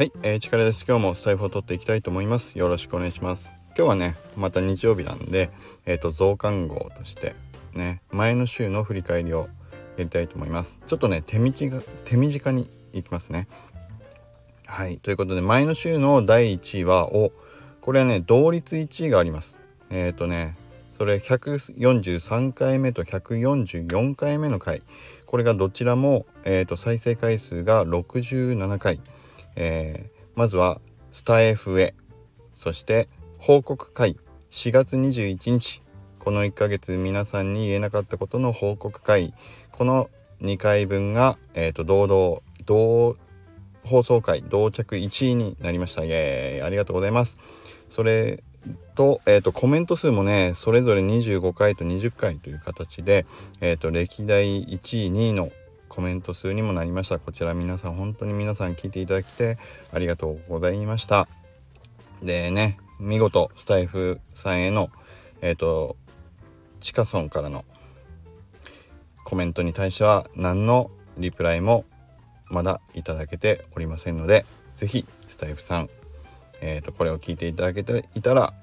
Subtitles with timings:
[0.00, 0.86] はい、えー、力です。
[0.88, 2.58] 今日もスタイフを取っていきたいと思います。
[2.58, 3.52] よろしくお願いします。
[3.76, 5.50] 今日はね、また日曜日なんで、
[5.84, 7.34] えっ、ー、と、増刊号として、
[7.74, 9.40] ね、前の週の振り返りを
[9.98, 10.78] やりたいと思います。
[10.86, 13.46] ちょっとね、手短手短にいきますね。
[14.64, 17.30] はい、ということで、前の週の第1位は、お、
[17.82, 19.60] これはね、同率1位があります。
[19.90, 20.56] えっ、ー、とね、
[20.94, 24.80] それ143回目と144回目の回。
[25.26, 29.02] これがどちらも、えーと、再生回数が67回。
[29.56, 30.80] えー、まずは
[31.12, 31.94] スタイフへ。
[32.54, 33.08] そして
[33.38, 34.16] 報告会。
[34.50, 35.82] 4月21日。
[36.18, 39.32] この1ヶ月皆さんに言えなかったことの報告会。
[39.72, 40.10] この
[40.42, 43.16] 2回分が、えーと、堂々同
[43.84, 46.04] 放送回同着1位になりました。
[46.04, 46.62] イエーイ。
[46.62, 47.38] ありがとうございます。
[47.88, 48.42] それ
[48.94, 53.24] と,、えーと、コメント数もねそれぞれ25回と20回という形で、
[53.60, 55.50] えーと歴代1位2位の
[55.90, 59.58] コメント数にもなりましたこちら皆さん本当に皆さん聞いていただきて
[59.92, 61.28] ありがとうございました
[62.22, 64.90] でね見事スタイフさんへの
[65.42, 65.96] えっ、ー、と
[66.78, 67.64] チカソンからの
[69.24, 71.84] コメントに対しては何のリプライも
[72.48, 74.46] まだいただけておりませんので
[74.76, 75.90] 是非スタイフさん、
[76.62, 78.54] えーとこれを聞いていただけていたら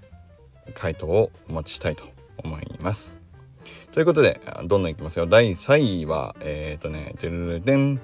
[0.74, 2.04] 回答をお待ちしたいと
[2.38, 3.27] 思います。
[3.98, 5.26] ということで、どんどんいきますよ。
[5.26, 8.00] 第3位は、えっ、ー、とね、てるるでん。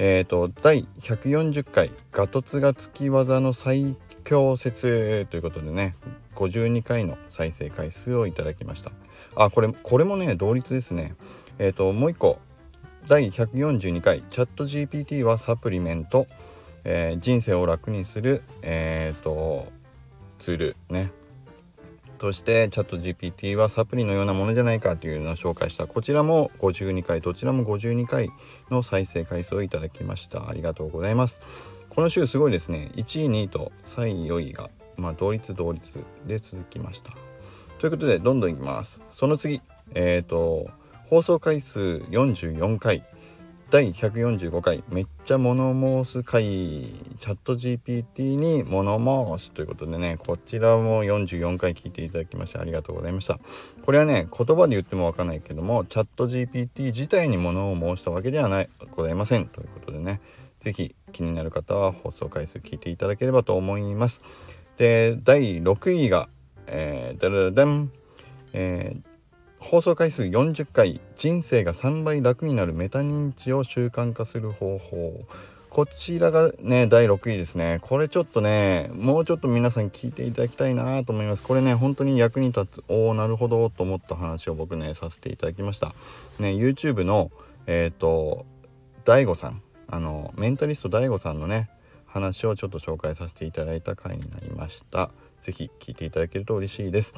[0.00, 3.94] えっ、ー、と、第140回、ガトツが月技の最
[4.24, 5.94] 強説ということでね、
[6.34, 8.90] 52回の再生回数をいただきました。
[9.36, 11.14] あ、これ、これもね、同率ですね。
[11.60, 12.40] えっ、ー、と、もう一個、
[13.06, 16.26] 第142回、チャット GPT はサプリメント、
[16.82, 19.68] えー、人生を楽にする、えっ、と、
[20.40, 21.12] ツールね。
[22.16, 28.30] としてチャット GPT はサプリのようなものじゃないかというのを紹介したこちらも52回どちらも52回
[28.70, 30.48] の再生回数をいただきました。
[30.48, 31.86] ありがとうございます。
[31.88, 32.90] この週すごいですね。
[32.94, 37.12] 1位2位と3位4位がまあ同率同率で続きました
[37.78, 39.02] ということでどんどんいきます。
[39.10, 39.60] その次
[39.94, 40.68] えっ、ー、と
[41.06, 43.04] 放送回数44回。
[43.68, 45.72] 第145回めっちゃ物
[46.04, 48.96] 申す回チャット GPT に物
[49.36, 53.40] 申すということでねこちらも44回聞いていただきましてありがとうございました。
[53.84, 59.46] これはね言葉で言ってもわかんないけどもチャット GPT 自体に物を申したわけではないございません。
[59.48, 60.20] ということでね
[60.60, 64.56] 是非気になる方は放送回数聞いていただければと思います。
[64.78, 66.28] で第6位が
[66.68, 67.90] えー、ダラダン。
[68.52, 69.15] えー
[69.58, 75.24] 放送回数40回人生が3倍楽になるメタ認知を習慣化する方法。
[75.70, 77.78] こちらがね第6位ですね。
[77.82, 81.42] これちょっとねもうちょっと皆さん聞いていただきたいなと思います。
[81.42, 82.84] これね本当に役に立つ。
[82.88, 85.88] おおなるほどと思った話を僕ねさせていただきました。
[86.38, 87.30] ね YouTube の
[87.66, 88.46] えっ、ー、と
[89.04, 89.62] DAIGO さん。
[89.88, 91.68] あのメンタリスト DAIGO さんのね
[92.16, 95.10] 話をちょっと紹介させていただいた回になりました。
[95.40, 97.14] 是非聞いていただけると嬉しいです。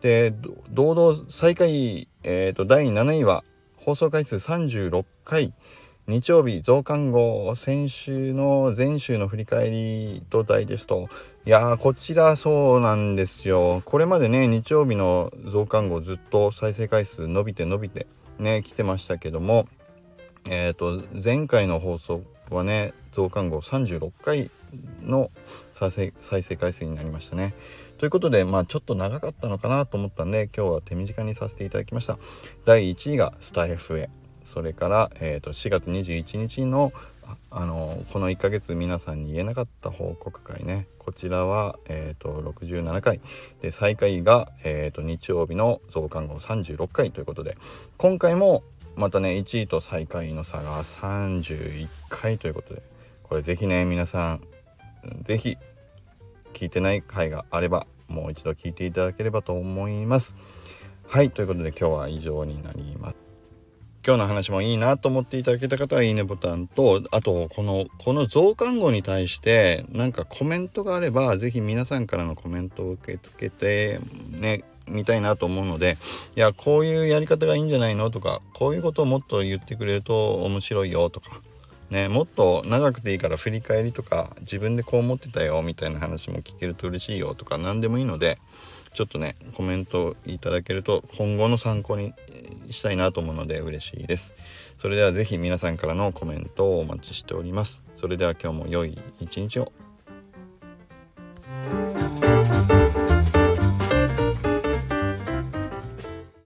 [0.00, 0.32] で
[0.70, 3.44] 堂々最下位、えーと、第7位は
[3.76, 5.52] 放送回数36回
[6.06, 11.08] 日曜日増刊号先週の前週の振り返りとダイジェスト
[11.44, 13.82] いやーこちらそうなんですよ。
[13.84, 18.06] これまでね日曜日の増刊号ずっと再生回数伸びて伸びて
[18.38, 19.68] ね来てましたけども
[20.48, 24.48] えっ、ー、と前回の放送はね増刊号36回
[25.02, 25.32] の
[25.72, 27.52] 再生再生回数になりましたね。
[27.98, 32.16] ということでまあちょっと長かったのかなと思ったんで今日は手短にさせていただきました。
[32.64, 34.08] 第1位がスタイフへ。
[34.44, 36.92] それから、えーと、4月21日の
[37.50, 40.86] あのこの1ヶ月皆さんに言えなかった報告会ね。
[40.98, 43.20] こちらは、えーと、67回。
[43.60, 47.56] で最下位が、えーと、日曜日の増刊号36回ということで。
[47.96, 48.62] 今回も
[48.94, 52.97] またね1位と最下位の差が31回ということで。
[53.28, 54.40] これ是非ね皆さん
[55.22, 55.58] 是非
[56.54, 60.34] 聞いてない回があればもう一度聞いていただければと思います。
[61.06, 63.16] はいということで今日は以上になります。
[64.06, 74.00] 今日の話もいいなと思っていただけた方はいいねボタンとあとこのこの増刊号に対してなんかコメントがあれば是非皆さんからのコメントを受け付けて
[74.30, 75.98] ねみたいなと思うので
[76.36, 81.40] いやこういうやり方がいいんじゃないのとかこういうことをもっと言ってくれると面白いよとか
[81.90, 88.38] ね、もっと長くていいから振り返りとか自分でこう思ってたよみたいな話も聞けると嬉しいよとか何でもいいので
[88.92, 92.12] ちょっとねコメントいただけると今後の参考に
[92.68, 94.34] したいなと思うので嬉しいです。
[94.76, 97.82] それでは是非皆さんからのコメントをお待ちしております。
[97.96, 99.72] それでは今日も良い一日を。